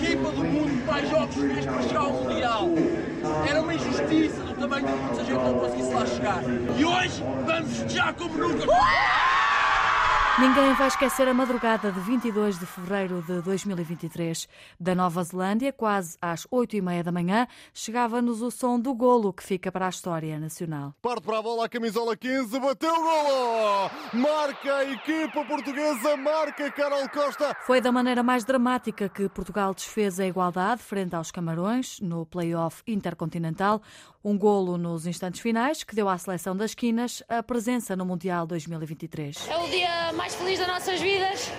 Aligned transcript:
equipa 0.00 0.30
do 0.30 0.44
mundo 0.44 0.86
mais 0.86 1.08
jogos 1.08 1.34
fez 1.34 1.66
para 1.66 1.82
chegar 1.82 2.00
ao 2.00 2.12
Mundial. 2.12 2.68
Era 3.48 3.62
uma 3.62 3.74
injustiça 3.74 4.42
do 4.42 4.54
tamanho 4.54 4.86
do 4.86 4.92
mundo 4.92 5.14
se 5.14 5.20
a 5.20 5.24
gente 5.24 5.44
não 5.44 5.58
conseguisse 5.58 5.94
lá 5.94 6.06
chegar. 6.06 6.42
E 6.78 6.84
hoje 6.84 7.24
vamos 7.46 7.76
festejar 7.76 8.14
como 8.14 8.36
nunca. 8.36 8.66
Ninguém 10.40 10.72
vai 10.72 10.88
esquecer 10.88 11.28
a 11.28 11.34
madrugada 11.34 11.92
de 11.92 12.00
22 12.00 12.58
de 12.58 12.64
fevereiro 12.64 13.20
de 13.20 13.42
2023. 13.42 14.48
Da 14.80 14.94
Nova 14.94 15.22
Zelândia, 15.22 15.70
quase 15.70 16.16
às 16.18 16.46
8 16.50 16.76
e 16.76 16.80
meia 16.80 17.04
da 17.04 17.12
manhã, 17.12 17.46
chegava-nos 17.74 18.40
o 18.40 18.50
som 18.50 18.80
do 18.80 18.94
golo 18.94 19.34
que 19.34 19.42
fica 19.42 19.70
para 19.70 19.84
a 19.84 19.90
história 19.90 20.40
nacional. 20.40 20.94
Parte 21.02 21.24
para 21.24 21.40
a 21.40 21.42
bola 21.42 21.66
a 21.66 21.68
camisola 21.68 22.16
15, 22.16 22.58
bateu 22.58 22.90
o 22.90 23.02
golo! 23.02 23.90
Marca 24.14 24.76
a 24.76 24.84
equipa 24.84 25.44
portuguesa, 25.44 26.16
marca 26.16 26.70
Carol 26.70 27.06
Costa. 27.10 27.54
Foi 27.66 27.82
da 27.82 27.92
maneira 27.92 28.22
mais 28.22 28.42
dramática 28.42 29.10
que 29.10 29.28
Portugal 29.28 29.74
desfez 29.74 30.18
a 30.18 30.26
igualdade 30.26 30.82
frente 30.82 31.14
aos 31.14 31.30
Camarões 31.30 32.00
no 32.00 32.24
play-off 32.24 32.82
intercontinental. 32.86 33.82
Um 34.24 34.36
golo 34.38 34.78
nos 34.78 35.06
instantes 35.06 35.40
finais 35.40 35.82
que 35.82 35.94
deu 35.94 36.08
à 36.08 36.16
seleção 36.16 36.56
das 36.56 36.74
quinas 36.74 37.22
a 37.28 37.42
presença 37.42 37.94
no 37.94 38.06
Mundial 38.06 38.46
2023. 38.46 39.48
É 39.48 39.56
o 39.56 39.68
dia 39.68 40.12
mais 40.12 40.29
feliz 40.34 40.58
das 40.58 40.68
nossas 40.68 41.00
vidas. 41.00 41.50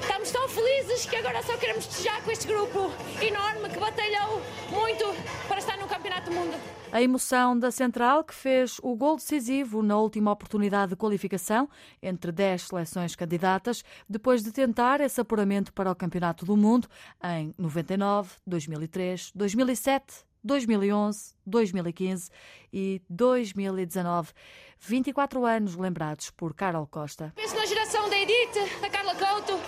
Estamos 0.00 0.30
tão 0.30 0.48
felizes 0.48 1.06
que 1.06 1.16
agora 1.16 1.42
só 1.42 1.56
queremos 1.56 1.86
festejar 1.86 2.22
com 2.22 2.30
este 2.30 2.46
grupo 2.46 2.90
enorme 3.20 3.68
que 3.68 3.78
batalhou 3.78 4.40
muito 4.70 5.04
para 5.46 5.58
estar 5.58 5.76
no 5.76 5.86
Campeonato 5.86 6.30
do 6.30 6.36
Mundo. 6.36 6.56
A 6.90 7.02
emoção 7.02 7.58
da 7.58 7.70
Central, 7.70 8.24
que 8.24 8.34
fez 8.34 8.78
o 8.82 8.96
gol 8.96 9.16
decisivo 9.16 9.82
na 9.82 9.98
última 9.98 10.32
oportunidade 10.32 10.90
de 10.90 10.96
qualificação 10.96 11.68
entre 12.02 12.32
10 12.32 12.62
seleções 12.62 13.14
candidatas, 13.14 13.84
depois 14.08 14.42
de 14.42 14.52
tentar 14.52 15.00
esse 15.00 15.20
apuramento 15.20 15.72
para 15.72 15.90
o 15.90 15.94
Campeonato 15.94 16.46
do 16.46 16.56
Mundo 16.56 16.88
em 17.22 17.54
99, 17.58 18.30
2003, 18.46 19.32
2007 19.34 20.28
2011, 20.42 21.34
2015 21.46 22.30
e 22.72 23.02
2019. 23.08 24.32
24 24.80 25.44
anos 25.44 25.76
lembrados 25.76 26.30
por 26.30 26.54
Carol 26.54 26.86
Costa. 26.86 27.32
Penso 27.34 27.56
na 27.56 27.66
geração 27.66 28.08
da 28.08 28.16
Edith, 28.16 28.80
da 28.80 28.88
Carla 28.88 29.14
Couto, 29.14 29.58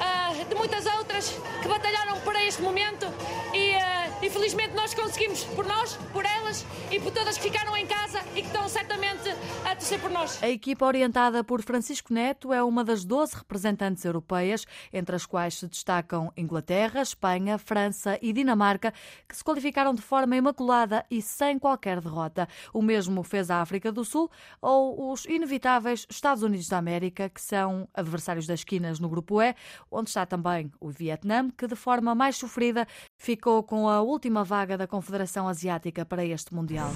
ah, 0.00 0.32
de 0.46 0.54
muitas 0.54 0.84
outras 0.86 1.30
que 1.62 1.68
batalharam 1.68 2.20
para 2.20 2.44
este 2.44 2.60
momento 2.60 3.06
e 3.54 3.74
ah, 3.74 4.18
infelizmente 4.22 4.74
nós 4.74 4.92
conseguimos 4.92 5.44
por 5.44 5.64
nós, 5.64 5.96
por 6.12 6.24
elas 6.24 6.66
e 6.90 7.00
por 7.00 7.12
todas 7.12 7.38
que 7.38 7.44
ficaram 7.44 7.76
em 7.76 7.86
casa 7.86 8.20
e 8.36 8.42
que 8.42 8.50
por 10.00 10.10
nós. 10.10 10.42
A 10.42 10.48
equipa 10.48 10.84
orientada 10.84 11.42
por 11.44 11.62
Francisco 11.62 12.12
Neto 12.12 12.52
é 12.52 12.62
uma 12.62 12.84
das 12.84 13.04
12 13.04 13.36
representantes 13.36 14.04
europeias, 14.04 14.66
entre 14.92 15.14
as 15.14 15.24
quais 15.24 15.54
se 15.54 15.66
destacam 15.66 16.32
Inglaterra, 16.36 17.00
Espanha, 17.00 17.56
França 17.58 18.18
e 18.20 18.32
Dinamarca, 18.32 18.92
que 19.26 19.36
se 19.36 19.42
qualificaram 19.42 19.94
de 19.94 20.02
forma 20.02 20.36
imaculada 20.36 21.06
e 21.10 21.22
sem 21.22 21.58
qualquer 21.58 22.00
derrota. 22.00 22.48
O 22.72 22.82
mesmo 22.82 23.22
fez 23.22 23.50
a 23.50 23.60
África 23.60 23.92
do 23.92 24.04
Sul, 24.04 24.30
ou 24.60 25.12
os 25.12 25.24
inevitáveis 25.24 26.06
Estados 26.10 26.42
Unidos 26.42 26.68
da 26.68 26.78
América, 26.78 27.28
que 27.28 27.40
são 27.40 27.88
adversários 27.94 28.46
das 28.46 28.60
esquinas 28.60 28.98
no 28.98 29.08
Grupo 29.08 29.40
E, 29.40 29.54
onde 29.90 30.10
está 30.10 30.26
também 30.26 30.70
o 30.80 30.90
Vietnã, 30.90 31.50
que 31.50 31.66
de 31.66 31.76
forma 31.76 32.14
mais 32.14 32.36
sofrida 32.36 32.86
ficou 33.16 33.62
com 33.62 33.88
a 33.88 34.02
última 34.02 34.44
vaga 34.44 34.76
da 34.76 34.86
Confederação 34.86 35.48
Asiática 35.48 36.04
para 36.04 36.24
este 36.24 36.52
Mundial. 36.52 36.90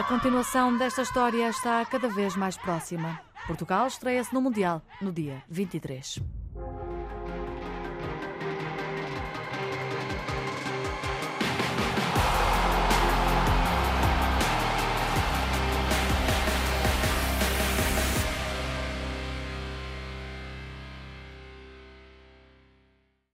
A 0.00 0.02
continuação 0.02 0.78
desta 0.78 1.02
história 1.02 1.46
está 1.50 1.84
cada 1.84 2.08
vez 2.08 2.34
mais 2.34 2.56
próxima. 2.56 3.20
Portugal 3.46 3.86
estreia-se 3.86 4.32
no 4.32 4.40
Mundial 4.40 4.80
no 4.98 5.12
dia 5.12 5.42
23. 5.46 6.39